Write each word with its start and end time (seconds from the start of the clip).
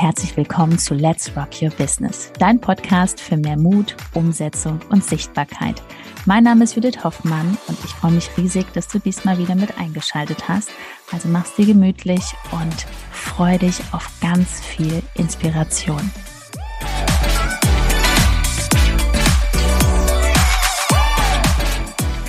herzlich 0.00 0.36
willkommen 0.36 0.78
zu 0.78 0.94
Let's 0.94 1.36
Rock 1.36 1.60
Your 1.60 1.70
Business, 1.70 2.30
dein 2.38 2.60
Podcast 2.60 3.20
für 3.20 3.36
mehr 3.36 3.56
Mut, 3.56 3.96
Umsetzung 4.14 4.78
und 4.90 5.04
Sichtbarkeit. 5.04 5.82
Mein 6.24 6.44
Name 6.44 6.62
ist 6.62 6.76
Judith 6.76 7.02
Hoffmann 7.02 7.58
und 7.66 7.76
ich 7.84 7.90
freue 7.90 8.12
mich 8.12 8.30
riesig, 8.36 8.72
dass 8.74 8.86
du 8.86 9.00
diesmal 9.00 9.38
wieder 9.38 9.56
mit 9.56 9.76
eingeschaltet 9.76 10.48
hast. 10.48 10.70
Also 11.10 11.28
mach's 11.28 11.56
dir 11.56 11.66
gemütlich 11.66 12.22
und 12.52 12.86
freu 13.10 13.58
dich 13.58 13.80
auf 13.90 14.08
ganz 14.20 14.60
viel 14.60 15.02
Inspiration. 15.14 16.12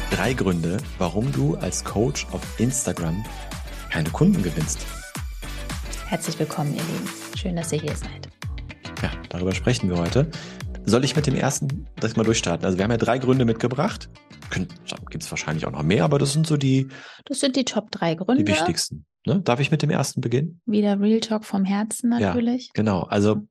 Drei 0.09 0.33
Gründe, 0.33 0.77
warum 0.97 1.31
du 1.31 1.55
als 1.57 1.83
Coach 1.83 2.25
auf 2.31 2.41
Instagram 2.59 3.23
keine 3.91 4.09
Kunden 4.09 4.41
gewinnst. 4.41 4.87
Herzlich 6.09 6.39
willkommen, 6.39 6.73
ihr 6.73 6.81
Lieben. 6.81 7.07
Schön, 7.37 7.55
dass 7.55 7.71
ihr 7.71 7.79
hier 7.81 7.95
seid. 7.95 8.29
Ja, 9.03 9.11
darüber 9.29 9.53
sprechen 9.53 9.91
wir 9.91 9.97
heute. 9.99 10.27
Soll 10.83 11.03
ich 11.03 11.15
mit 11.15 11.27
dem 11.27 11.35
ersten 11.35 11.87
das 11.97 12.15
mal 12.15 12.23
durchstarten? 12.23 12.65
Also 12.65 12.79
wir 12.79 12.83
haben 12.83 12.89
ja 12.89 12.97
drei 12.97 13.19
Gründe 13.19 13.45
mitgebracht. 13.45 14.09
Gibt 14.49 15.23
es 15.23 15.29
wahrscheinlich 15.29 15.67
auch 15.67 15.71
noch 15.71 15.83
mehr, 15.83 16.03
aber 16.03 16.17
das 16.17 16.33
sind 16.33 16.47
so 16.47 16.57
die. 16.57 16.87
Das 17.25 17.39
sind 17.39 17.55
die 17.55 17.63
Top 17.63 17.91
drei 17.91 18.15
Gründe. 18.15 18.43
Die 18.43 18.51
wichtigsten. 18.51 19.05
Ne? 19.27 19.41
Darf 19.41 19.59
ich 19.59 19.69
mit 19.69 19.83
dem 19.83 19.91
ersten 19.91 20.19
beginnen? 20.19 20.59
Wieder 20.65 20.99
Real 20.99 21.19
Talk 21.19 21.45
vom 21.45 21.63
Herzen 21.63 22.09
natürlich. 22.09 22.65
Ja, 22.65 22.71
genau. 22.73 23.03
Also 23.03 23.47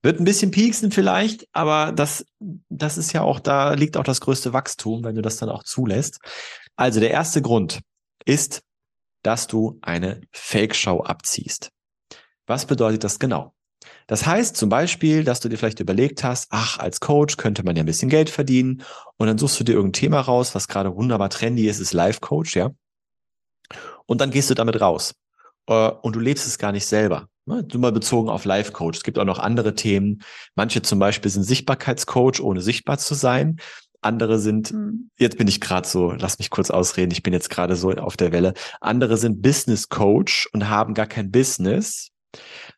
wird 0.00 0.20
ein 0.20 0.24
bisschen 0.24 0.52
pieksen 0.52 0.92
vielleicht, 0.92 1.48
aber 1.50 1.90
das, 1.90 2.24
das 2.68 2.96
ist 2.96 3.12
ja 3.12 3.22
auch, 3.22 3.40
da 3.40 3.74
liegt 3.74 3.96
auch 3.96 4.04
das 4.04 4.20
größte 4.20 4.52
Wachstum, 4.52 5.02
wenn 5.02 5.16
du 5.16 5.22
das 5.22 5.38
dann 5.38 5.48
auch 5.48 5.64
zulässt. 5.64 6.20
Also 6.76 7.00
der 7.00 7.10
erste 7.10 7.42
Grund 7.42 7.80
ist, 8.24 8.62
dass 9.24 9.48
du 9.48 9.80
eine 9.82 10.20
Fake-Show 10.30 11.00
abziehst. 11.00 11.72
Was 12.48 12.66
bedeutet 12.66 13.04
das 13.04 13.18
genau? 13.18 13.54
Das 14.06 14.26
heißt 14.26 14.56
zum 14.56 14.70
Beispiel, 14.70 15.22
dass 15.22 15.40
du 15.40 15.48
dir 15.48 15.58
vielleicht 15.58 15.80
überlegt 15.80 16.24
hast, 16.24 16.48
ach, 16.50 16.78
als 16.78 16.98
Coach 16.98 17.36
könnte 17.36 17.62
man 17.62 17.76
ja 17.76 17.82
ein 17.82 17.86
bisschen 17.86 18.08
Geld 18.08 18.30
verdienen 18.30 18.82
und 19.18 19.26
dann 19.26 19.38
suchst 19.38 19.60
du 19.60 19.64
dir 19.64 19.74
irgendein 19.74 20.00
Thema 20.00 20.20
raus, 20.20 20.54
was 20.54 20.66
gerade 20.66 20.96
wunderbar 20.96 21.30
trendy 21.30 21.68
ist, 21.68 21.78
ist 21.78 21.92
Life 21.92 22.20
Coach, 22.20 22.56
ja. 22.56 22.70
Und 24.06 24.20
dann 24.20 24.30
gehst 24.30 24.48
du 24.48 24.54
damit 24.54 24.80
raus. 24.80 25.14
Äh, 25.66 25.90
und 25.90 26.16
du 26.16 26.20
lebst 26.20 26.46
es 26.46 26.58
gar 26.58 26.72
nicht 26.72 26.86
selber. 26.86 27.28
Ne? 27.44 27.62
Du 27.64 27.78
mal 27.78 27.92
bezogen 27.92 28.30
auf 28.30 28.46
Life 28.46 28.72
Coach. 28.72 28.98
Es 28.98 29.04
gibt 29.04 29.18
auch 29.18 29.24
noch 29.24 29.38
andere 29.38 29.74
Themen. 29.74 30.22
Manche 30.54 30.80
zum 30.80 30.98
Beispiel 30.98 31.30
sind 31.30 31.44
Sichtbarkeitscoach, 31.44 32.40
ohne 32.40 32.62
sichtbar 32.62 32.98
zu 32.98 33.14
sein. 33.14 33.58
Andere 34.00 34.38
sind, 34.38 34.72
mhm. 34.72 35.10
jetzt 35.18 35.36
bin 35.36 35.48
ich 35.48 35.60
gerade 35.60 35.86
so, 35.86 36.12
lass 36.12 36.38
mich 36.38 36.50
kurz 36.50 36.70
ausreden, 36.70 37.10
ich 37.10 37.22
bin 37.22 37.32
jetzt 37.32 37.50
gerade 37.50 37.76
so 37.76 37.90
auf 37.90 38.16
der 38.16 38.32
Welle. 38.32 38.54
Andere 38.80 39.16
sind 39.18 39.42
Business 39.42 39.88
Coach 39.88 40.48
und 40.52 40.70
haben 40.70 40.94
gar 40.94 41.06
kein 41.06 41.30
Business, 41.30 42.10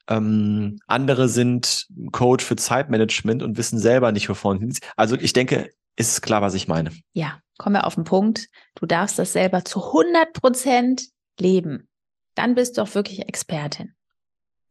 ähm, 0.08 0.78
andere 0.86 1.28
sind 1.28 1.86
Coach 2.12 2.44
für 2.44 2.56
Zeitmanagement 2.56 3.42
und 3.42 3.56
wissen 3.56 3.78
selber 3.78 4.12
nicht, 4.12 4.28
wovon. 4.28 4.72
Also 4.96 5.16
ich 5.16 5.32
denke, 5.32 5.70
ist 5.96 6.22
klar, 6.22 6.42
was 6.42 6.54
ich 6.54 6.68
meine. 6.68 6.92
Ja, 7.12 7.40
kommen 7.58 7.76
wir 7.76 7.86
auf 7.86 7.94
den 7.94 8.04
Punkt. 8.04 8.48
Du 8.74 8.86
darfst 8.86 9.18
das 9.18 9.32
selber 9.32 9.64
zu 9.64 9.84
100 9.84 10.32
Prozent 10.32 11.08
leben. 11.38 11.88
Dann 12.34 12.54
bist 12.54 12.78
du 12.78 12.82
auch 12.82 12.94
wirklich 12.94 13.28
Expertin. 13.28 13.94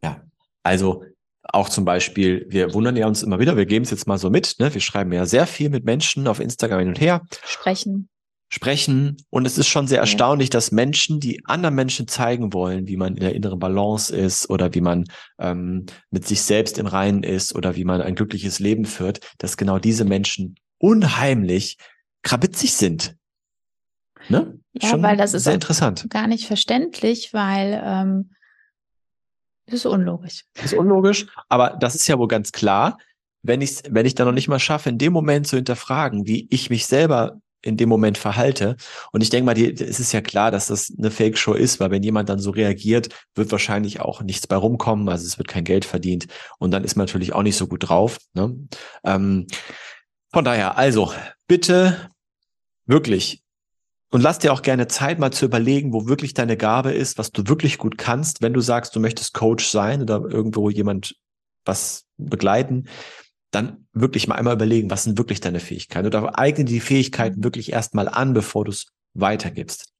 Ja, 0.03 0.22
also 0.63 1.03
auch 1.44 1.69
zum 1.69 1.85
Beispiel, 1.85 2.45
wir 2.50 2.73
wundern 2.73 2.95
ja 2.95 3.07
uns 3.07 3.23
immer 3.23 3.39
wieder, 3.39 3.57
wir 3.57 3.66
geben 3.66 3.83
es 3.83 3.91
jetzt 3.91 4.07
mal 4.07 4.17
so 4.17 4.30
mit, 4.30 4.55
ne? 4.59 4.73
wir 4.73 4.81
schreiben 4.81 5.11
ja 5.11 5.25
sehr 5.25 5.47
viel 5.47 5.69
mit 5.69 5.83
Menschen 5.83 6.27
auf 6.27 6.39
Instagram 6.39 6.80
hin 6.80 6.88
und 6.89 7.02
her. 7.02 7.22
Sprechen 7.44 8.09
sprechen. 8.50 9.17
Und 9.30 9.45
es 9.45 9.58
ist 9.58 9.67
schon 9.67 9.88
sehr 9.88 10.00
erstaunlich, 10.00 10.50
dass 10.50 10.72
Menschen, 10.72 11.19
die 11.19 11.45
anderen 11.45 11.75
Menschen 11.75 12.08
zeigen 12.08 12.52
wollen, 12.52 12.88
wie 12.88 12.97
man 12.97 13.14
in 13.14 13.22
der 13.22 13.36
inneren 13.36 13.59
Balance 13.59 14.16
ist 14.16 14.50
oder 14.50 14.73
wie 14.73 14.81
man 14.81 15.06
ähm, 15.38 15.85
mit 16.09 16.28
sich 16.28 16.41
selbst 16.41 16.78
im 16.78 16.88
Reinen 16.88 17.23
ist 17.23 17.56
oder 17.56 17.75
wie 17.75 17.85
man 17.85 18.01
ein 18.01 18.16
glückliches 18.16 18.59
Leben 18.59 18.85
führt, 18.85 19.19
dass 19.38 19.56
genau 19.56 19.79
diese 19.79 20.03
Menschen 20.03 20.56
unheimlich 20.79 21.78
krabitzig 22.23 22.73
sind. 22.73 23.16
Ne? 24.28 24.59
Ja, 24.73 24.90
schon 24.90 25.03
weil 25.03 25.16
das 25.16 25.34
ist 25.34 25.44
sehr 25.44 25.53
interessant. 25.53 26.07
gar 26.09 26.28
nicht 26.28 26.46
verständlich, 26.46 27.34
weil 27.34 27.81
ähm, 27.84 28.31
das 29.68 29.81
ist 29.81 29.85
unlogisch. 29.85 30.46
Das 30.56 30.66
ist 30.66 30.73
unlogisch, 30.73 31.28
aber 31.47 31.78
das 31.79 31.96
ist 31.96 32.07
ja 32.07 32.18
wohl 32.18 32.28
ganz 32.28 32.52
klar, 32.52 32.97
wenn 33.44 33.62
ich 33.62 33.81
wenn 33.90 34.06
ich 34.06 34.16
dann 34.16 34.28
noch 34.28 34.34
nicht 34.34 34.47
mal 34.47 34.59
schaffe, 34.59 34.90
in 34.90 34.97
dem 34.97 35.13
Moment 35.13 35.47
zu 35.47 35.56
hinterfragen, 35.56 36.28
wie 36.28 36.47
ich 36.50 36.69
mich 36.69 36.88
selber 36.88 37.40
in 37.62 37.78
dem 37.78 37.90
Moment 37.90 38.18
verhalte. 38.18 38.75
Und 39.12 39.22
ich 39.22 39.30
denke 39.30 39.46
mal, 39.46 39.53
die, 39.53 39.72
es 39.72 40.00
ist 40.00 40.12
ja 40.12 40.22
klar, 40.22 40.52
dass 40.52 40.68
das 40.68 40.94
eine 40.97 41.12
Fake-Show 41.12 41.53
ist, 41.53 41.80
weil 41.80 41.92
wenn 41.92 42.03
jemand 42.03 42.30
dann 42.30 42.40
so 42.40 42.52
reagiert, 42.52 43.09
wird 43.36 43.52
wahrscheinlich 43.52 44.00
auch 44.00 44.22
nichts 44.22 44.47
bei 44.47 44.56
rumkommen. 44.56 45.09
Also 45.09 45.25
es 45.25 45.38
wird 45.38 45.47
kein 45.47 45.64
Geld 45.64 45.86
verdient. 45.86 46.28
Und 46.58 46.72
dann 46.72 46.84
ist 46.84 46.96
man 46.96 47.06
natürlich 47.06 47.34
auch 47.34 47.44
nicht 47.44 47.58
so 47.58 47.68
gut 47.68 47.90
drauf. 47.90 48.18
Ne? 48.34 48.56
Ähm, 49.03 49.47
von 50.31 50.46
daher, 50.46 50.78
also 50.78 51.14
bitte 51.47 52.09
wirklich 52.86 53.44
und 54.12 54.22
lass 54.22 54.40
dir 54.40 54.52
auch 54.53 54.64
gerne 54.64 54.88
Zeit, 54.88 55.20
mal 55.20 55.31
zu 55.31 55.46
überlegen, 55.46 55.94
wo 55.94 56.08
wirklich 56.08 56.34
deine 56.34 56.58
Gabe 56.58 56.91
ist, 56.91 57.18
was 57.20 57.31
du 57.31 57.47
wirklich 57.47 57.78
gut 57.78 57.97
kannst. 57.97 58.41
Wenn 58.41 58.53
du 58.53 58.62
sagst, 58.62 58.96
du 58.96 59.00
möchtest 59.00 59.34
Coach 59.34 59.68
sein 59.68 60.02
oder 60.02 60.24
irgendwo 60.28 60.70
jemand 60.70 61.16
was 61.64 62.06
begleiten, 62.18 62.88
dann 63.51 63.87
wirklich 63.93 64.27
mal 64.27 64.35
einmal 64.35 64.55
überlegen, 64.55 64.91
was 64.91 65.03
sind 65.03 65.17
wirklich 65.17 65.41
deine 65.41 65.59
Fähigkeiten 65.59 66.07
oder 66.07 66.37
eigne 66.37 66.65
die 66.65 66.79
Fähigkeiten 66.79 67.43
wirklich 67.43 67.71
erstmal 67.71 68.07
an, 68.07 68.33
bevor 68.33 68.65
du 68.65 68.71
es 68.71 68.87
weitergibst. 69.13 69.91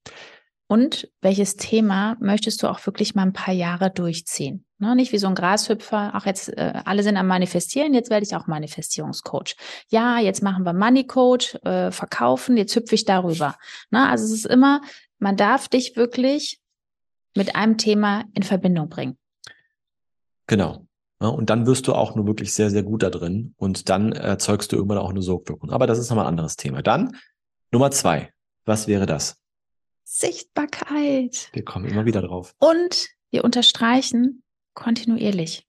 Und 0.68 1.10
welches 1.22 1.56
Thema 1.56 2.16
möchtest 2.20 2.62
du 2.62 2.68
auch 2.68 2.86
wirklich 2.86 3.16
mal 3.16 3.24
ein 3.24 3.34
paar 3.34 3.56
Jahre 3.56 3.90
durchziehen? 3.90 4.66
Ne, 4.78 4.96
nicht 4.96 5.12
wie 5.12 5.18
so 5.18 5.28
ein 5.28 5.36
Grashüpfer, 5.36 6.14
auch 6.16 6.26
jetzt 6.26 6.56
äh, 6.56 6.82
alle 6.86 7.02
sind 7.02 7.18
am 7.18 7.28
Manifestieren, 7.28 7.94
jetzt 7.94 8.12
werde 8.12 8.26
ich 8.26 8.36
auch 8.36 8.48
Manifestierungscoach. 8.48 9.56
Ja, 9.90 10.20
jetzt 10.20 10.44
machen 10.44 10.64
wir 10.64 10.74
Money 10.74 11.06
Coach, 11.06 11.56
äh, 11.66 11.92
verkaufen, 11.92 12.56
jetzt 12.56 12.76
hüpfe 12.76 12.96
ich 12.96 13.04
darüber. 13.04 13.58
Ne, 13.90 14.08
also 14.08 14.24
es 14.26 14.32
ist 14.32 14.46
immer, 14.46 14.82
man 15.18 15.36
darf 15.36 15.68
dich 15.68 15.98
wirklich 15.98 16.62
mit 17.36 17.56
einem 17.56 17.78
Thema 17.78 18.26
in 18.36 18.44
Verbindung 18.44 18.90
bringen. 18.90 19.18
Genau. 20.48 20.86
Ja, 21.22 21.28
und 21.28 21.50
dann 21.50 21.66
wirst 21.66 21.88
du 21.88 21.94
auch 21.94 22.16
nur 22.16 22.28
wirklich 22.28 22.54
sehr, 22.54 22.70
sehr 22.70 22.84
gut 22.84 23.04
da 23.04 23.10
drin 23.10 23.54
und 23.58 23.90
dann 23.90 24.14
erzeugst 24.14 24.72
du 24.72 24.78
irgendwann 24.78 25.00
auch 25.00 25.10
eine 25.10 25.22
Sogwirkung. 25.22 25.70
Aber 25.72 25.86
das 25.86 26.00
ist 26.00 26.10
nochmal 26.10 26.26
ein 26.26 26.30
anderes 26.30 26.56
Thema. 26.56 26.82
Dann 26.82 27.18
Nummer 27.72 27.92
zwei. 27.92 28.32
Was 28.66 28.88
wäre 28.88 29.06
das? 29.06 29.38
Sichtbarkeit. 30.06 31.50
Wir 31.52 31.64
kommen 31.64 31.86
immer 31.86 32.06
wieder 32.06 32.22
drauf. 32.22 32.56
Und 32.60 33.10
wir 33.32 33.44
unterstreichen 33.44 34.44
kontinuierlich. 34.74 35.68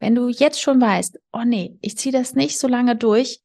Wenn 0.00 0.14
du 0.14 0.28
jetzt 0.28 0.60
schon 0.60 0.80
weißt, 0.80 1.20
oh 1.32 1.44
nee, 1.44 1.78
ich 1.80 1.96
ziehe 1.96 2.12
das 2.12 2.34
nicht 2.34 2.58
so 2.58 2.66
lange 2.66 2.96
durch, 2.96 3.40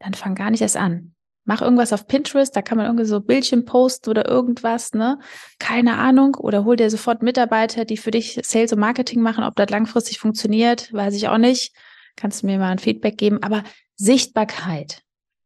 dann 0.00 0.14
fang 0.14 0.34
gar 0.34 0.50
nicht 0.50 0.62
erst 0.62 0.76
an 0.76 1.14
mach 1.44 1.60
irgendwas 1.60 1.92
auf 1.92 2.06
Pinterest, 2.06 2.54
da 2.54 2.62
kann 2.62 2.78
man 2.78 2.86
irgendwie 2.86 3.04
so 3.04 3.20
Bildchen 3.20 3.64
posten 3.64 4.10
oder 4.10 4.28
irgendwas, 4.28 4.92
ne? 4.92 5.18
Keine 5.58 5.98
Ahnung. 5.98 6.36
Oder 6.36 6.64
hol 6.64 6.76
dir 6.76 6.90
sofort 6.90 7.22
Mitarbeiter, 7.22 7.84
die 7.84 7.96
für 7.96 8.10
dich 8.10 8.40
Sales 8.44 8.72
und 8.72 8.78
Marketing 8.78 9.20
machen. 9.20 9.44
Ob 9.44 9.56
das 9.56 9.70
langfristig 9.70 10.18
funktioniert, 10.18 10.92
weiß 10.92 11.14
ich 11.14 11.28
auch 11.28 11.38
nicht. 11.38 11.74
Kannst 12.16 12.42
du 12.42 12.46
mir 12.46 12.58
mal 12.58 12.70
ein 12.70 12.78
Feedback 12.78 13.18
geben. 13.18 13.42
Aber 13.42 13.64
Sichtbarkeit. 13.96 15.02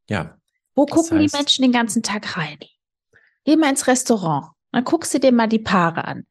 Ja. 0.09 0.37
Wo 0.75 0.85
gucken 0.85 1.19
heißt, 1.19 1.35
die 1.35 1.37
Menschen 1.37 1.63
den 1.63 1.73
ganzen 1.73 2.03
Tag 2.03 2.37
rein? 2.37 2.59
Geh 3.45 3.57
mal 3.57 3.71
ins 3.71 3.87
Restaurant. 3.87 4.53
Dann 4.73 4.85
guckst 4.85 5.15
du 5.15 5.19
dir 5.19 5.33
mal 5.33 5.47
die 5.47 5.59
Paare 5.59 6.05
an. 6.05 6.27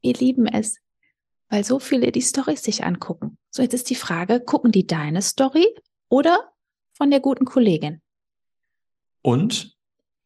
Wir 0.00 0.14
lieben 0.14 0.46
es, 0.46 0.78
weil 1.48 1.64
so 1.64 1.78
viele 1.78 2.10
die 2.10 2.20
Storys 2.20 2.62
sich 2.62 2.84
angucken. 2.84 3.38
So, 3.50 3.62
jetzt 3.62 3.74
ist 3.74 3.90
die 3.90 3.94
Frage, 3.94 4.40
gucken 4.40 4.72
die 4.72 4.86
deine 4.86 5.22
Story 5.22 5.66
oder 6.08 6.52
von 6.92 7.10
der 7.10 7.20
guten 7.20 7.44
Kollegin? 7.44 8.00
Und 9.26 9.74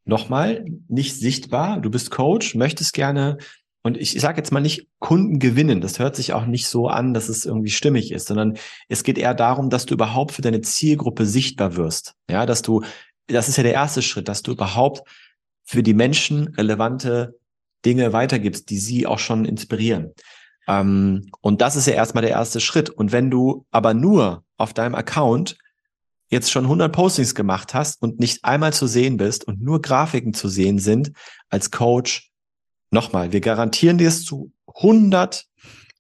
nochmal, 0.05 0.67
nicht 0.89 1.17
sichtbar. 1.17 1.81
Du 1.81 1.91
bist 1.91 2.11
Coach, 2.11 2.55
möchtest 2.55 2.93
gerne, 2.93 3.39
und 3.83 3.97
ich 3.97 4.21
sage 4.21 4.37
jetzt 4.37 4.53
mal 4.53 4.61
nicht 4.61 4.89
Kunden 4.99 5.39
gewinnen. 5.39 5.81
Das 5.81 5.99
hört 5.99 6.17
sich 6.17 6.35
auch 6.35 6.45
nicht 6.45 6.67
so 6.67 6.89
an, 6.89 7.15
dass 7.15 7.31
es 7.31 7.47
irgendwie 7.47 7.71
stimmig 7.71 8.13
ist, 8.13 8.27
sondern 8.27 8.59
es 8.91 9.03
geht 9.03 9.17
eher 9.17 9.33
darum, 9.33 9.71
dass 9.71 9.87
du 9.87 9.95
überhaupt 9.95 10.33
für 10.33 10.43
deine 10.43 10.61
Zielgruppe 10.61 11.25
sichtbar 11.25 11.77
wirst. 11.77 12.15
Ja, 12.31 12.45
dass 12.45 12.61
du, 12.61 12.83
das 13.27 13.49
ist 13.49 13.57
ja 13.57 13.63
der 13.63 13.73
erste 13.73 14.03
Schritt, 14.03 14.29
dass 14.29 14.43
du 14.43 14.53
überhaupt 14.53 15.09
für 15.65 15.83
die 15.83 15.95
Menschen 15.95 16.49
relevante 16.49 17.39
Dinge 17.87 18.13
weitergibst, 18.13 18.69
die 18.69 18.77
sie 18.77 19.07
auch 19.07 19.19
schon 19.19 19.47
inspirieren. 19.47 20.13
Ähm, 20.69 21.31
und 21.41 21.63
das 21.63 21.75
ist 21.75 21.87
ja 21.87 21.95
erstmal 21.95 22.21
der 22.21 22.33
erste 22.33 22.61
Schritt. 22.61 22.91
Und 22.91 23.13
wenn 23.13 23.31
du 23.31 23.65
aber 23.71 23.95
nur 23.95 24.45
auf 24.59 24.75
deinem 24.75 24.95
Account 24.95 25.57
jetzt 26.31 26.51
schon 26.51 26.65
100 26.65 26.93
Postings 26.93 27.35
gemacht 27.35 27.75
hast 27.75 28.01
und 28.03 28.21
nicht 28.21 28.45
einmal 28.45 28.73
zu 28.73 28.87
sehen 28.87 29.17
bist 29.17 29.47
und 29.47 29.61
nur 29.61 29.83
Grafiken 29.83 30.33
zu 30.33 30.49
sehen 30.49 30.79
sind 30.79 31.13
als 31.49 31.71
Coach, 31.71 32.31
nochmal, 32.91 33.33
wir 33.33 33.41
garantieren 33.41 33.99
dir 33.99 34.09
es 34.09 34.25
zu 34.25 34.53
100, 34.77 35.45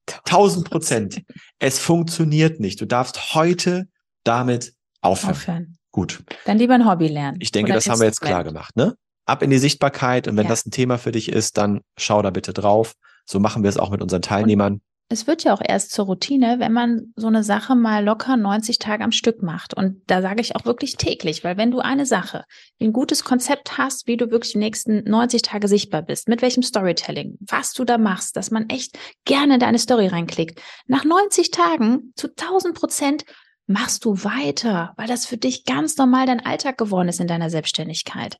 1000 0.06 0.70
Prozent. 0.70 1.22
Es 1.58 1.78
funktioniert 1.78 2.60
nicht. 2.60 2.80
Du 2.80 2.86
darfst 2.86 3.34
heute 3.34 3.88
damit 4.24 4.74
aufhören. 5.00 5.32
aufhören. 5.32 5.78
Gut. 5.92 6.22
Dann 6.44 6.58
lieber 6.58 6.74
ein 6.74 6.88
Hobby 6.88 7.08
lernen. 7.08 7.38
Ich 7.40 7.52
denke, 7.52 7.72
das 7.72 7.88
haben 7.88 8.00
wir 8.00 8.06
jetzt 8.06 8.20
klar 8.20 8.44
gemacht, 8.44 8.76
ne? 8.76 8.94
Ab 9.26 9.42
in 9.42 9.50
die 9.50 9.58
Sichtbarkeit 9.58 10.28
und 10.28 10.36
wenn 10.36 10.44
ja. 10.44 10.50
das 10.50 10.66
ein 10.66 10.70
Thema 10.70 10.98
für 10.98 11.12
dich 11.12 11.30
ist, 11.30 11.56
dann 11.56 11.82
schau 11.96 12.22
da 12.22 12.30
bitte 12.30 12.52
drauf. 12.52 12.94
So 13.24 13.38
machen 13.38 13.62
wir 13.62 13.70
es 13.70 13.76
auch 13.76 13.90
mit 13.90 14.02
unseren 14.02 14.22
Teilnehmern. 14.22 14.80
Es 15.12 15.26
wird 15.26 15.42
ja 15.42 15.52
auch 15.52 15.60
erst 15.62 15.90
zur 15.90 16.04
Routine, 16.04 16.60
wenn 16.60 16.72
man 16.72 17.12
so 17.16 17.26
eine 17.26 17.42
Sache 17.42 17.74
mal 17.74 18.04
locker 18.04 18.36
90 18.36 18.78
Tage 18.78 19.02
am 19.02 19.10
Stück 19.10 19.42
macht. 19.42 19.74
Und 19.74 20.02
da 20.06 20.22
sage 20.22 20.40
ich 20.40 20.54
auch 20.54 20.64
wirklich 20.64 20.96
täglich, 20.96 21.42
weil 21.42 21.56
wenn 21.56 21.72
du 21.72 21.80
eine 21.80 22.06
Sache, 22.06 22.44
ein 22.80 22.92
gutes 22.92 23.24
Konzept 23.24 23.76
hast, 23.76 24.06
wie 24.06 24.16
du 24.16 24.30
wirklich 24.30 24.52
die 24.52 24.58
nächsten 24.58 25.02
90 25.02 25.42
Tage 25.42 25.66
sichtbar 25.66 26.02
bist, 26.02 26.28
mit 26.28 26.42
welchem 26.42 26.62
Storytelling, 26.62 27.36
was 27.40 27.72
du 27.72 27.84
da 27.84 27.98
machst, 27.98 28.36
dass 28.36 28.52
man 28.52 28.68
echt 28.68 28.96
gerne 29.24 29.54
in 29.54 29.60
deine 29.60 29.80
Story 29.80 30.06
reinklickt, 30.06 30.62
nach 30.86 31.04
90 31.04 31.50
Tagen 31.50 32.12
zu 32.14 32.28
1000 32.28 32.74
Prozent 32.74 33.24
machst 33.66 34.04
du 34.04 34.22
weiter, 34.22 34.94
weil 34.96 35.08
das 35.08 35.26
für 35.26 35.36
dich 35.36 35.64
ganz 35.64 35.96
normal 35.96 36.26
dein 36.26 36.44
Alltag 36.44 36.78
geworden 36.78 37.08
ist 37.08 37.18
in 37.18 37.26
deiner 37.26 37.50
Selbstständigkeit. 37.50 38.36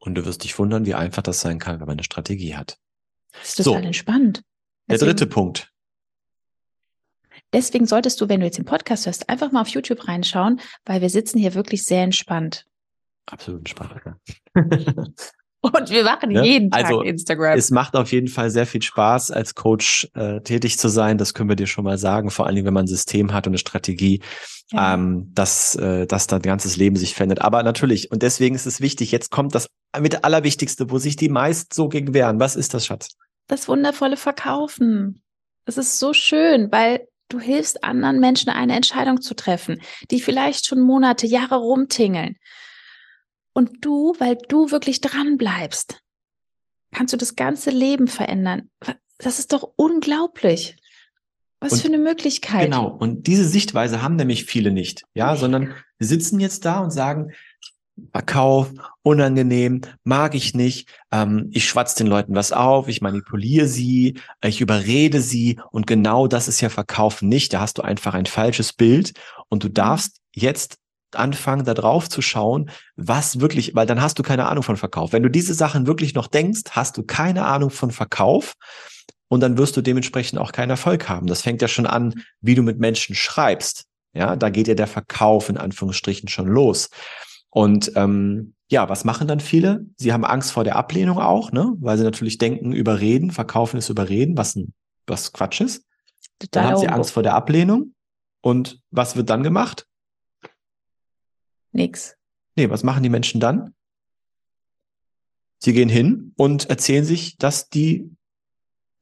Und 0.00 0.16
du 0.16 0.24
wirst 0.24 0.42
dich 0.42 0.58
wundern, 0.58 0.84
wie 0.84 0.94
einfach 0.94 1.22
das 1.22 1.40
sein 1.40 1.60
kann, 1.60 1.78
wenn 1.78 1.86
man 1.86 1.96
eine 1.96 2.04
Strategie 2.04 2.56
hat. 2.56 2.76
Das 3.32 3.50
ist 3.50 3.64
total 3.64 3.82
so, 3.82 3.86
entspannt. 3.86 4.42
Der 4.88 4.98
dritte 4.98 5.26
Punkt. 5.26 5.70
Deswegen 7.52 7.86
solltest 7.86 8.20
du, 8.20 8.28
wenn 8.28 8.40
du 8.40 8.46
jetzt 8.46 8.58
den 8.58 8.64
Podcast 8.64 9.06
hörst, 9.06 9.28
einfach 9.28 9.52
mal 9.52 9.62
auf 9.62 9.68
YouTube 9.68 10.06
reinschauen, 10.06 10.60
weil 10.84 11.00
wir 11.00 11.10
sitzen 11.10 11.38
hier 11.38 11.54
wirklich 11.54 11.84
sehr 11.84 12.02
entspannt. 12.02 12.66
Absolut 13.26 13.60
entspannt. 13.60 13.92
Und 15.60 15.90
wir 15.90 16.04
machen 16.04 16.30
ja? 16.30 16.42
jeden 16.42 16.70
Tag 16.70 16.84
also, 16.84 17.02
Instagram. 17.02 17.58
Es 17.58 17.70
macht 17.70 17.96
auf 17.96 18.12
jeden 18.12 18.28
Fall 18.28 18.50
sehr 18.50 18.66
viel 18.66 18.82
Spaß, 18.82 19.32
als 19.32 19.56
Coach 19.56 20.08
äh, 20.14 20.40
tätig 20.40 20.78
zu 20.78 20.88
sein. 20.88 21.18
Das 21.18 21.34
können 21.34 21.48
wir 21.48 21.56
dir 21.56 21.66
schon 21.66 21.84
mal 21.84 21.98
sagen. 21.98 22.30
Vor 22.30 22.46
allen 22.46 22.54
Dingen, 22.54 22.66
wenn 22.66 22.74
man 22.74 22.84
ein 22.84 22.88
System 22.88 23.32
hat 23.32 23.46
und 23.46 23.52
eine 23.52 23.58
Strategie, 23.58 24.22
ja. 24.70 24.94
ähm, 24.94 25.32
dass, 25.34 25.74
äh, 25.74 26.06
dass 26.06 26.28
dein 26.28 26.42
ganzes 26.42 26.76
Leben 26.76 26.94
sich 26.94 27.14
verändert. 27.14 27.42
Aber 27.42 27.64
natürlich, 27.64 28.12
und 28.12 28.22
deswegen 28.22 28.54
ist 28.54 28.66
es 28.66 28.80
wichtig, 28.80 29.10
jetzt 29.10 29.30
kommt 29.32 29.54
das 29.54 29.66
mit 29.98 30.22
Allerwichtigste, 30.22 30.90
wo 30.90 30.98
sich 30.98 31.16
die 31.16 31.28
meist 31.28 31.74
so 31.74 31.88
gegen 31.88 32.14
wehren. 32.14 32.38
Was 32.38 32.54
ist 32.54 32.72
das, 32.74 32.86
Schatz? 32.86 33.16
Das 33.48 33.66
wundervolle 33.66 34.16
Verkaufen. 34.16 35.22
Es 35.64 35.76
ist 35.76 35.98
so 35.98 36.12
schön, 36.12 36.70
weil 36.70 37.07
du 37.28 37.38
hilfst 37.40 37.84
anderen 37.84 38.20
Menschen, 38.20 38.50
eine 38.50 38.74
Entscheidung 38.74 39.20
zu 39.20 39.34
treffen, 39.34 39.80
die 40.10 40.20
vielleicht 40.20 40.66
schon 40.66 40.80
Monate, 40.80 41.26
Jahre 41.26 41.56
rumtingeln. 41.56 42.36
Und 43.52 43.84
du, 43.84 44.14
weil 44.18 44.36
du 44.48 44.70
wirklich 44.70 45.00
dran 45.00 45.36
bleibst, 45.36 46.02
kannst 46.92 47.12
du 47.12 47.16
das 47.16 47.36
ganze 47.36 47.70
Leben 47.70 48.08
verändern. 48.08 48.70
Das 49.18 49.38
ist 49.38 49.52
doch 49.52 49.72
unglaublich. 49.76 50.76
Was 51.60 51.72
und, 51.72 51.80
für 51.80 51.88
eine 51.88 51.98
Möglichkeit. 51.98 52.66
Genau. 52.66 52.86
Und 52.86 53.26
diese 53.26 53.44
Sichtweise 53.44 54.00
haben 54.00 54.14
nämlich 54.14 54.44
viele 54.44 54.70
nicht. 54.70 55.02
Ja, 55.14 55.34
sondern 55.34 55.74
sitzen 55.98 56.38
jetzt 56.38 56.64
da 56.64 56.78
und 56.78 56.92
sagen, 56.92 57.32
Verkauf, 58.12 58.70
unangenehm, 59.02 59.80
mag 60.04 60.34
ich 60.34 60.54
nicht, 60.54 60.88
ähm, 61.12 61.48
ich 61.52 61.68
schwatze 61.68 61.96
den 61.98 62.06
Leuten 62.06 62.34
was 62.34 62.52
auf, 62.52 62.88
ich 62.88 63.00
manipuliere 63.00 63.66
sie, 63.66 64.18
ich 64.44 64.60
überrede 64.60 65.20
sie 65.20 65.60
und 65.70 65.86
genau 65.86 66.26
das 66.26 66.48
ist 66.48 66.60
ja 66.60 66.68
Verkaufen 66.68 67.28
nicht. 67.28 67.52
Da 67.52 67.60
hast 67.60 67.78
du 67.78 67.82
einfach 67.82 68.14
ein 68.14 68.26
falsches 68.26 68.72
Bild 68.72 69.12
und 69.48 69.64
du 69.64 69.68
darfst 69.68 70.18
jetzt 70.34 70.78
anfangen, 71.14 71.64
da 71.64 71.74
drauf 71.74 72.08
zu 72.08 72.22
schauen, 72.22 72.70
was 72.96 73.40
wirklich, 73.40 73.74
weil 73.74 73.86
dann 73.86 74.02
hast 74.02 74.18
du 74.18 74.22
keine 74.22 74.46
Ahnung 74.46 74.62
von 74.62 74.76
Verkauf. 74.76 75.12
Wenn 75.12 75.22
du 75.22 75.30
diese 75.30 75.54
Sachen 75.54 75.86
wirklich 75.86 76.14
noch 76.14 76.26
denkst, 76.26 76.62
hast 76.70 76.96
du 76.96 77.02
keine 77.02 77.46
Ahnung 77.46 77.70
von 77.70 77.90
Verkauf 77.90 78.54
und 79.28 79.40
dann 79.40 79.56
wirst 79.58 79.76
du 79.76 79.80
dementsprechend 79.80 80.38
auch 80.38 80.52
keinen 80.52 80.70
Erfolg 80.70 81.08
haben. 81.08 81.26
Das 81.26 81.42
fängt 81.42 81.62
ja 81.62 81.68
schon 81.68 81.86
an, 81.86 82.22
wie 82.40 82.54
du 82.54 82.62
mit 82.62 82.78
Menschen 82.78 83.14
schreibst. 83.14 83.84
Ja, 84.14 84.36
da 84.36 84.50
geht 84.50 84.68
ja 84.68 84.74
der 84.74 84.86
Verkauf 84.86 85.48
in 85.48 85.58
Anführungsstrichen 85.58 86.28
schon 86.28 86.48
los. 86.48 86.90
Und 87.50 87.92
ähm, 87.96 88.54
ja, 88.70 88.88
was 88.88 89.04
machen 89.04 89.28
dann 89.28 89.40
viele? 89.40 89.86
Sie 89.96 90.12
haben 90.12 90.24
Angst 90.24 90.52
vor 90.52 90.64
der 90.64 90.76
Ablehnung 90.76 91.18
auch, 91.18 91.52
ne? 91.52 91.74
Weil 91.80 91.96
sie 91.96 92.04
natürlich 92.04 92.38
denken, 92.38 92.72
überreden, 92.72 93.30
verkaufen 93.30 93.78
ist 93.78 93.88
überreden, 93.88 94.36
was 94.36 94.56
ein 94.56 94.74
was 95.08 95.32
Quatsch 95.32 95.60
ist. 95.60 95.86
Total 96.38 96.62
dann 96.62 96.72
haben 96.72 96.80
sie 96.80 96.88
Angst 96.88 97.10
vor 97.10 97.22
der 97.22 97.34
Ablehnung. 97.34 97.94
Und 98.40 98.80
was 98.90 99.16
wird 99.16 99.30
dann 99.30 99.42
gemacht? 99.42 99.86
Nix. 101.72 102.16
Nee, 102.56 102.70
was 102.70 102.84
machen 102.84 103.02
die 103.02 103.08
Menschen 103.08 103.40
dann? 103.40 103.74
Sie 105.58 105.72
gehen 105.72 105.88
hin 105.88 106.32
und 106.36 106.70
erzählen 106.70 107.04
sich, 107.04 107.36
dass 107.36 107.68
die 107.68 108.10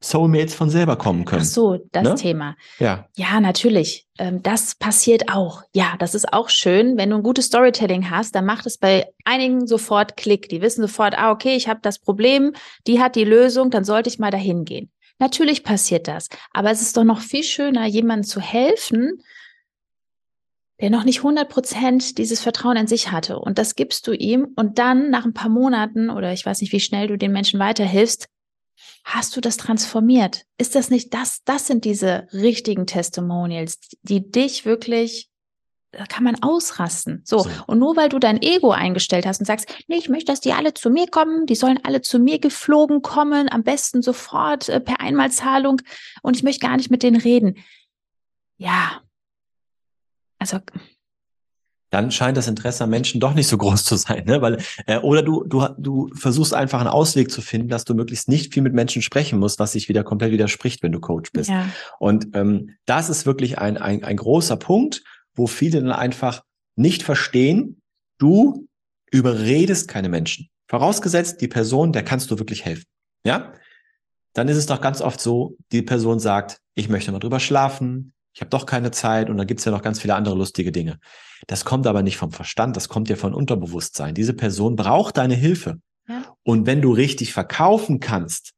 Soulmates 0.09 0.55
von 0.55 0.71
selber 0.71 0.97
kommen 0.97 1.25
können. 1.25 1.43
Ach 1.43 1.47
so, 1.47 1.79
das 1.93 2.03
ne? 2.03 2.15
Thema. 2.15 2.57
Ja. 2.79 3.09
Ja, 3.17 3.41
natürlich. 3.41 4.07
Ähm, 4.19 4.43
das 4.43 4.75
passiert 4.75 5.33
auch. 5.33 5.63
Ja, 5.73 5.95
das 5.99 6.15
ist 6.15 6.33
auch 6.33 6.49
schön. 6.49 6.97
Wenn 6.97 7.11
du 7.11 7.17
ein 7.17 7.23
gutes 7.23 7.47
Storytelling 7.47 8.11
hast, 8.11 8.35
dann 8.35 8.47
macht 8.47 8.67
es 8.67 8.79
bei 8.79 9.07
einigen 9.25 9.67
sofort 9.67 10.17
Klick. 10.17 10.49
Die 10.49 10.63
wissen 10.63 10.83
sofort, 10.83 11.19
ah, 11.19 11.31
okay, 11.31 11.57
ich 11.57 11.69
habe 11.69 11.81
das 11.83 11.99
Problem, 11.99 12.53
die 12.87 13.01
hat 13.01 13.17
die 13.17 13.25
Lösung, 13.25 13.71
dann 13.71 13.85
sollte 13.85 14.09
ich 14.09 14.19
mal 14.19 14.31
dahin 14.31 14.65
gehen. 14.65 14.91
Natürlich 15.19 15.65
passiert 15.65 16.09
das. 16.09 16.29
Aber 16.53 16.71
es 16.71 16.83
ist 16.83 16.97
doch 16.97 17.05
noch 17.05 17.21
viel 17.21 17.43
schöner, 17.43 17.87
jemandem 17.87 18.29
zu 18.29 18.41
helfen, 18.41 19.23
der 20.81 20.91
noch 20.91 21.05
nicht 21.05 21.19
100 21.19 21.49
Prozent 21.49 22.19
dieses 22.19 22.43
Vertrauen 22.43 22.77
in 22.77 22.87
sich 22.87 23.11
hatte. 23.11 23.39
Und 23.39 23.59
das 23.59 23.77
gibst 23.77 24.07
du 24.07 24.13
ihm. 24.13 24.49
Und 24.57 24.79
dann 24.79 25.11
nach 25.11 25.25
ein 25.25 25.33
paar 25.33 25.49
Monaten 25.49 26.11
oder 26.11 26.33
ich 26.33 26.45
weiß 26.45 26.61
nicht, 26.61 26.73
wie 26.73 26.81
schnell 26.81 27.09
du 27.09 27.17
den 27.17 27.33
Menschen 27.33 27.59
weiterhilfst, 27.59 28.29
Hast 29.05 29.37
du 29.37 29.41
das 29.41 29.57
transformiert? 29.57 30.45
Ist 30.59 30.75
das 30.75 30.91
nicht 30.91 31.15
das? 31.15 31.43
Das 31.45 31.67
sind 31.67 31.85
diese 31.85 32.27
richtigen 32.33 32.87
Testimonials, 32.87 33.79
die 34.03 34.31
dich 34.31 34.65
wirklich 34.65 35.31
da 35.97 36.05
kann 36.05 36.25
man 36.25 36.43
ausrasten. 36.43 37.23
So. 37.25 37.41
so. 37.41 37.51
Und 37.67 37.79
nur 37.79 37.97
weil 37.97 38.09
du 38.09 38.19
dein 38.19 38.43
Ego 38.43 38.71
eingestellt 38.71 39.27
hast 39.27 39.41
und 39.41 39.47
sagst, 39.47 39.67
nee, 39.89 39.97
ich 39.97 40.09
möchte, 40.09 40.31
dass 40.31 40.41
die 40.41 40.53
alle 40.53 40.75
zu 40.75 40.91
mir 40.91 41.07
kommen, 41.07 41.47
die 41.47 41.55
sollen 41.55 41.81
alle 41.85 42.03
zu 42.03 42.19
mir 42.19 42.39
geflogen 42.39 43.03
kommen, 43.03 43.51
am 43.51 43.63
besten 43.63 44.03
sofort 44.03 44.69
äh, 44.69 44.81
per 44.81 45.01
Einmalzahlung 45.01 45.81
und 46.23 46.37
ich 46.37 46.43
möchte 46.43 46.67
gar 46.67 46.77
nicht 46.77 46.91
mit 46.91 47.03
denen 47.03 47.21
reden. 47.21 47.65
Ja. 48.59 49.03
Also 50.39 50.59
dann 51.97 52.11
scheint 52.11 52.37
das 52.37 52.47
Interesse 52.47 52.85
am 52.85 52.91
Menschen 52.91 53.21
doch 53.21 53.33
nicht 53.33 53.49
so 53.49 53.57
groß 53.57 53.85
zu 53.85 53.97
sein, 53.97 54.25
ne? 54.27 54.43
Weil 54.43 54.59
äh, 54.87 54.99
oder 54.99 55.23
du 55.23 55.45
du 55.45 55.67
du 55.79 56.11
versuchst 56.15 56.53
einfach 56.53 56.79
einen 56.79 56.89
Ausweg 56.89 57.31
zu 57.31 57.41
finden, 57.41 57.69
dass 57.69 57.87
du 57.87 57.95
möglichst 57.95 58.29
nicht 58.29 58.53
viel 58.53 58.63
mit 58.63 58.75
Menschen 58.75 59.01
sprechen 59.01 59.39
musst, 59.39 59.59
was 59.59 59.73
sich 59.73 59.89
wieder 59.89 60.05
komplett 60.05 60.31
widerspricht, 60.31 60.83
wenn 60.83 60.93
du 60.93 61.01
Coach 61.01 61.33
bist. 61.33 61.49
Ja. 61.49 61.67
Und 61.99 62.37
ähm, 62.37 62.77
das 62.85 63.09
ist 63.09 63.25
wirklich 63.25 63.59
ein, 63.59 63.79
ein 63.79 64.05
ein 64.05 64.17
großer 64.17 64.59
Punkt, 64.59 65.05
wo 65.35 65.47
viele 65.47 65.81
dann 65.81 65.93
einfach 65.93 66.43
nicht 66.77 67.03
verstehen, 67.03 67.81
du 68.19 68.69
überredest 69.11 69.89
keine 69.89 70.11
Menschen. 70.11 70.51
Vorausgesetzt, 70.69 71.41
die 71.41 71.49
Person, 71.49 71.93
der 71.93 72.03
kannst 72.03 72.31
du 72.31 72.39
wirklich 72.39 72.67
helfen. 72.67 72.85
Ja? 73.25 73.55
Dann 74.35 74.49
ist 74.49 74.59
es 74.59 74.67
doch 74.67 74.83
ganz 74.83 75.01
oft 75.01 75.19
so, 75.19 75.57
die 75.73 75.81
Person 75.81 76.19
sagt, 76.21 76.59
ich 76.75 76.91
möchte 76.91 77.11
mal 77.13 77.21
drüber 77.21 77.41
schlafen, 77.41 78.13
ich 78.37 78.43
habe 78.43 78.51
doch 78.51 78.67
keine 78.67 78.91
Zeit 78.91 79.31
und 79.31 79.39
da 79.39 79.45
gibt's 79.45 79.65
ja 79.65 79.73
noch 79.73 79.81
ganz 79.81 79.99
viele 79.99 80.15
andere 80.15 80.35
lustige 80.35 80.71
Dinge. 80.71 80.99
Das 81.47 81.65
kommt 81.65 81.87
aber 81.87 82.03
nicht 82.03 82.19
vom 82.19 82.33
Verstand, 82.33 82.77
das 82.77 82.91
kommt 82.91 83.09
ja 83.09 83.17
von 83.17 83.33
Unterbewusstsein. 83.33 84.15
Diese 84.15 84.35
Person 84.35 84.77
braucht 84.77 85.17
deine 85.17 85.35
Hilfe. 85.35 85.81
Ja. 86.07 86.37
Und 86.43 86.67
wenn 86.67 86.83
du 86.83 86.93
richtig 86.93 87.33
verkaufen 87.33 87.99
kannst, 87.99 88.53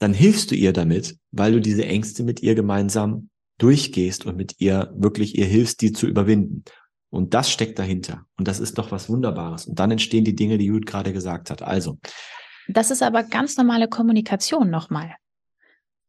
dann 0.00 0.12
hilfst 0.12 0.50
du 0.50 0.54
ihr 0.54 0.74
damit, 0.74 1.16
weil 1.30 1.52
du 1.52 1.62
diese 1.62 1.86
Ängste 1.86 2.24
mit 2.24 2.42
ihr 2.42 2.54
gemeinsam 2.54 3.30
durchgehst 3.56 4.26
und 4.26 4.36
mit 4.36 4.56
ihr 4.60 4.92
wirklich 4.94 5.38
ihr 5.38 5.46
hilfst, 5.46 5.80
die 5.80 5.92
zu 5.92 6.06
überwinden. 6.06 6.64
Und 7.08 7.32
das 7.32 7.50
steckt 7.50 7.78
dahinter. 7.78 8.26
Und 8.36 8.48
das 8.48 8.60
ist 8.60 8.76
doch 8.76 8.90
was 8.90 9.08
Wunderbares. 9.08 9.64
Und 9.64 9.78
dann 9.78 9.92
entstehen 9.92 10.24
die 10.26 10.34
Dinge, 10.36 10.58
die 10.58 10.66
Jud 10.66 10.84
gerade 10.84 11.14
gesagt 11.14 11.48
hat. 11.48 11.62
Also. 11.62 11.98
Das 12.68 12.90
ist 12.90 13.02
aber 13.02 13.22
ganz 13.22 13.56
normale 13.56 13.88
Kommunikation 13.88 14.68
nochmal 14.68 15.14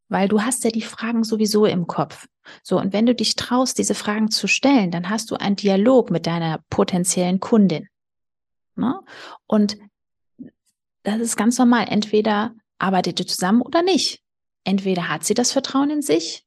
weil 0.09 0.27
du 0.27 0.41
hast 0.41 0.63
ja 0.63 0.71
die 0.71 0.81
Fragen 0.81 1.23
sowieso 1.23 1.65
im 1.65 1.87
Kopf. 1.87 2.27
So, 2.63 2.79
und 2.79 2.93
wenn 2.93 3.05
du 3.05 3.13
dich 3.13 3.35
traust, 3.35 3.77
diese 3.77 3.95
Fragen 3.95 4.31
zu 4.31 4.47
stellen, 4.47 4.91
dann 4.91 5.09
hast 5.09 5.31
du 5.31 5.35
einen 5.35 5.55
Dialog 5.55 6.11
mit 6.11 6.25
deiner 6.25 6.63
potenziellen 6.69 7.39
Kundin. 7.39 7.87
Ne? 8.75 8.99
Und 9.47 9.77
das 11.03 11.19
ist 11.19 11.35
ganz 11.35 11.57
normal. 11.57 11.87
Entweder 11.89 12.53
arbeitet 12.79 13.19
ihr 13.19 13.27
zusammen 13.27 13.61
oder 13.61 13.81
nicht. 13.81 14.21
Entweder 14.63 15.09
hat 15.09 15.23
sie 15.23 15.33
das 15.33 15.51
Vertrauen 15.51 15.89
in 15.89 16.01
sich, 16.01 16.43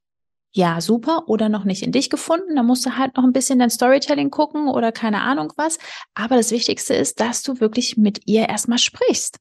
ja, 0.53 0.81
super, 0.81 1.29
oder 1.29 1.49
noch 1.49 1.65
nicht 1.65 1.83
in 1.83 1.93
dich 1.93 2.11
gefunden. 2.11 2.57
Da 2.57 2.63
musst 2.63 2.85
du 2.85 2.97
halt 2.97 3.17
noch 3.17 3.25
ein 3.25 3.33
bisschen 3.33 3.59
dein 3.59 3.71
Storytelling 3.71 4.31
gucken 4.31 4.69
oder 4.69 4.91
keine 4.91 5.21
Ahnung 5.23 5.53
was. 5.57 5.79
Aber 6.15 6.37
das 6.37 6.51
Wichtigste 6.51 6.95
ist, 6.95 7.21
dass 7.21 7.43
du 7.43 7.61
wirklich 7.61 7.97
mit 7.97 8.23
ihr 8.27 8.49
erstmal 8.49 8.79
sprichst. 8.79 9.39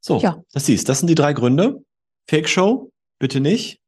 So, 0.00 0.18
ja. 0.18 0.42
das 0.52 0.66
siehst, 0.66 0.88
das 0.88 0.98
sind 0.98 1.06
die 1.06 1.14
drei 1.14 1.32
Gründe, 1.32 1.82
Fake 2.28 2.48
Show, 2.48 2.90
bitte 3.18 3.40
nicht. 3.40 3.80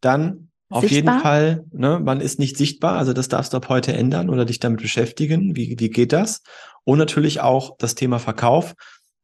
Dann 0.00 0.48
auf 0.70 0.82
sichtbar? 0.82 1.14
jeden 1.14 1.22
Fall, 1.22 1.64
ne, 1.72 1.98
man 1.98 2.20
ist 2.20 2.38
nicht 2.38 2.56
sichtbar, 2.56 2.98
also 2.98 3.12
das 3.14 3.28
darfst 3.28 3.52
du 3.52 3.56
ab 3.56 3.68
heute 3.68 3.94
ändern 3.94 4.28
oder 4.28 4.44
dich 4.44 4.60
damit 4.60 4.82
beschäftigen. 4.82 5.56
Wie, 5.56 5.76
wie 5.78 5.88
geht 5.88 6.12
das? 6.12 6.42
Und 6.84 6.98
natürlich 6.98 7.40
auch 7.40 7.76
das 7.78 7.94
Thema 7.94 8.18
Verkauf, 8.18 8.74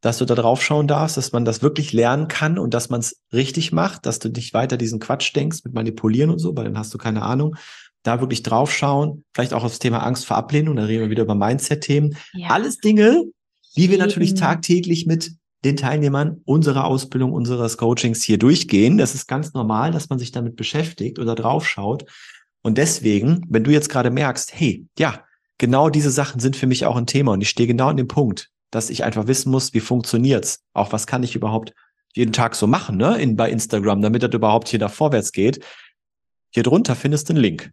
dass 0.00 0.18
du 0.18 0.25
da 0.25 0.35
drauf 0.35 0.62
schauen 0.62 0.87
darfst, 0.87 1.16
dass 1.16 1.33
man 1.33 1.44
das 1.44 1.62
wirklich 1.62 1.92
lernen 1.92 2.28
kann 2.28 2.59
und 2.59 2.75
dass 2.75 2.90
man 2.90 3.00
es 3.00 3.21
richtig 3.33 3.73
macht, 3.73 4.06
dass 4.06 4.18
du 4.18 4.28
nicht 4.28 4.52
weiter 4.52 4.76
diesen 4.76 5.00
Quatsch 5.00 5.35
denkst 5.35 5.61
mit 5.64 5.75
Manipulieren 5.75 6.30
und 6.30 6.38
so, 6.38 6.56
weil 6.56 6.64
dann 6.64 6.78
hast 6.78 6.92
du 6.92 6.99
keine 6.99 7.23
Ahnung. 7.23 7.56
Da 8.02 8.21
wirklich 8.21 8.42
drauf 8.42 8.71
schauen, 8.71 9.25
vielleicht 9.35 9.54
auch 9.54 9.64
aufs 9.64 9.78
Thema 9.78 10.02
Angst 10.02 10.26
vor 10.26 10.37
Ablehnung, 10.37 10.76
da 10.76 10.85
reden 10.85 11.04
wir 11.04 11.11
wieder 11.11 11.23
über 11.23 11.35
Mindset-Themen. 11.35 12.16
Ja. 12.35 12.49
Alles 12.49 12.78
Dinge, 12.78 13.25
die 13.76 13.88
wir 13.90 13.97
natürlich 13.97 14.35
tagtäglich 14.35 15.06
mit 15.06 15.33
den 15.64 15.76
Teilnehmern 15.76 16.40
unserer 16.44 16.85
Ausbildung, 16.85 17.33
unseres 17.33 17.76
Coachings 17.78 18.23
hier 18.23 18.38
durchgehen. 18.38 18.99
Das 18.99 19.14
ist 19.14 19.26
ganz 19.26 19.54
normal, 19.54 19.90
dass 19.90 20.11
man 20.11 20.18
sich 20.18 20.30
damit 20.30 20.56
beschäftigt 20.56 21.18
oder 21.18 21.35
drauf 21.35 21.66
schaut. 21.66 22.04
Und 22.62 22.78
deswegen, 22.78 23.44
wenn 23.49 23.64
du 23.64 23.71
jetzt 23.71 23.88
gerade 23.88 24.11
merkst, 24.11 24.54
hey, 24.54 24.87
ja, 24.99 25.25
genau 25.59 25.90
diese 25.90 26.11
Sachen 26.11 26.40
sind 26.40 26.56
für 26.56 26.66
mich 26.66 26.87
auch 26.87 26.97
ein 26.97 27.06
Thema 27.06 27.33
und 27.33 27.40
ich 27.40 27.49
stehe 27.49 27.66
genau 27.66 27.88
an 27.88 27.97
dem 27.97 28.09
Punkt, 28.09 28.50
dass 28.71 28.90
ich 28.90 29.04
einfach 29.04 29.26
wissen 29.26 29.50
muss, 29.50 29.75
wie 29.75 29.80
funktioniert's? 29.80 30.64
Auch 30.73 30.92
was 30.92 31.06
kann 31.06 31.23
ich 31.23 31.35
überhaupt 31.35 31.73
jeden 32.14 32.33
Tag 32.33 32.54
so 32.54 32.66
machen, 32.66 32.97
ne, 32.97 33.16
in, 33.21 33.37
bei 33.37 33.50
Instagram, 33.50 34.02
damit 34.02 34.23
das 34.23 34.33
überhaupt 34.33 34.68
hier 34.68 34.78
da 34.78 34.88
vorwärts 34.88 35.33
geht. 35.33 35.64
Hier 36.50 36.62
drunter 36.62 36.94
findest 36.94 37.28
du 37.28 37.33
einen 37.33 37.42
Link 37.42 37.73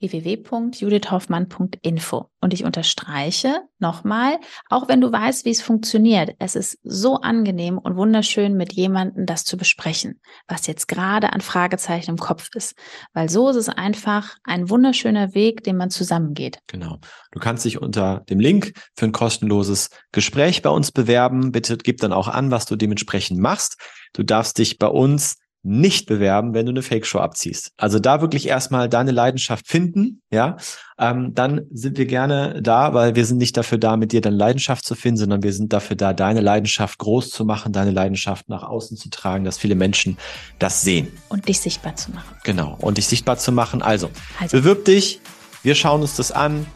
www.judithhoffmann.info. 0.00 2.30
Und 2.40 2.54
ich 2.54 2.64
unterstreiche 2.64 3.62
nochmal, 3.78 4.38
auch 4.68 4.88
wenn 4.88 5.00
du 5.00 5.10
weißt, 5.10 5.44
wie 5.44 5.50
es 5.50 5.60
funktioniert, 5.60 6.36
es 6.38 6.54
ist 6.54 6.78
so 6.84 7.16
angenehm 7.16 7.78
und 7.78 7.96
wunderschön, 7.96 8.56
mit 8.56 8.72
jemandem 8.72 9.26
das 9.26 9.42
zu 9.44 9.56
besprechen, 9.56 10.20
was 10.46 10.68
jetzt 10.68 10.86
gerade 10.86 11.32
an 11.32 11.40
Fragezeichen 11.40 12.12
im 12.12 12.16
Kopf 12.16 12.50
ist. 12.54 12.76
Weil 13.12 13.28
so 13.28 13.48
ist 13.48 13.56
es 13.56 13.68
einfach 13.68 14.36
ein 14.44 14.70
wunderschöner 14.70 15.34
Weg, 15.34 15.64
den 15.64 15.76
man 15.76 15.90
zusammengeht. 15.90 16.60
Genau. 16.68 16.98
Du 17.32 17.40
kannst 17.40 17.64
dich 17.64 17.82
unter 17.82 18.20
dem 18.28 18.38
Link 18.38 18.74
für 18.96 19.06
ein 19.06 19.12
kostenloses 19.12 19.90
Gespräch 20.12 20.62
bei 20.62 20.70
uns 20.70 20.92
bewerben. 20.92 21.50
Bitte 21.52 21.76
gib 21.76 21.98
dann 21.98 22.12
auch 22.12 22.28
an, 22.28 22.52
was 22.52 22.66
du 22.66 22.76
dementsprechend 22.76 23.40
machst. 23.40 23.76
Du 24.12 24.22
darfst 24.22 24.58
dich 24.58 24.78
bei 24.78 24.86
uns 24.86 25.38
nicht 25.62 26.06
bewerben, 26.06 26.54
wenn 26.54 26.66
du 26.66 26.70
eine 26.70 26.82
Fake-Show 26.82 27.18
abziehst. 27.18 27.72
Also 27.76 27.98
da 27.98 28.20
wirklich 28.20 28.46
erstmal 28.46 28.88
deine 28.88 29.10
Leidenschaft 29.10 29.66
finden, 29.66 30.22
ja. 30.30 30.56
Ähm, 30.98 31.34
dann 31.34 31.62
sind 31.70 31.98
wir 31.98 32.06
gerne 32.06 32.60
da, 32.62 32.94
weil 32.94 33.16
wir 33.16 33.24
sind 33.26 33.38
nicht 33.38 33.56
dafür 33.56 33.78
da, 33.78 33.96
mit 33.96 34.12
dir 34.12 34.20
deine 34.20 34.36
Leidenschaft 34.36 34.84
zu 34.84 34.94
finden, 34.94 35.18
sondern 35.18 35.42
wir 35.42 35.52
sind 35.52 35.72
dafür 35.72 35.96
da, 35.96 36.12
deine 36.12 36.40
Leidenschaft 36.40 36.98
groß 36.98 37.30
zu 37.30 37.44
machen, 37.44 37.72
deine 37.72 37.90
Leidenschaft 37.90 38.48
nach 38.48 38.62
außen 38.62 38.96
zu 38.96 39.10
tragen, 39.10 39.44
dass 39.44 39.58
viele 39.58 39.74
Menschen 39.74 40.16
das 40.58 40.82
sehen. 40.82 41.08
Und 41.28 41.48
dich 41.48 41.60
sichtbar 41.60 41.96
zu 41.96 42.12
machen. 42.12 42.36
Genau. 42.44 42.76
Und 42.80 42.98
dich 42.98 43.06
sichtbar 43.06 43.36
zu 43.36 43.52
machen. 43.52 43.82
Also, 43.82 44.10
also. 44.40 44.56
bewirb 44.56 44.84
dich. 44.84 45.20
Wir 45.62 45.74
schauen 45.74 46.02
uns 46.02 46.16
das 46.16 46.30
an 46.30 46.66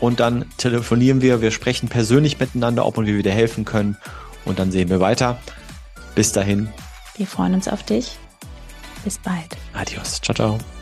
und 0.00 0.20
dann 0.20 0.44
telefonieren 0.58 1.22
wir. 1.22 1.40
Wir 1.40 1.50
sprechen 1.50 1.88
persönlich 1.88 2.38
miteinander, 2.38 2.86
ob 2.86 2.98
und 2.98 3.06
wie 3.06 3.16
wir 3.16 3.22
dir 3.22 3.32
helfen 3.32 3.64
können. 3.64 3.96
Und 4.44 4.58
dann 4.60 4.70
sehen 4.70 4.88
wir 4.88 5.00
weiter. 5.00 5.38
Bis 6.14 6.32
dahin. 6.32 6.68
Wir 7.16 7.26
freuen 7.26 7.54
uns 7.54 7.68
auf 7.68 7.82
dich. 7.82 8.16
Bis 9.08 9.16
bald. 9.16 9.56
Adios. 9.72 10.20
Ciao, 10.20 10.34
ciao. 10.34 10.77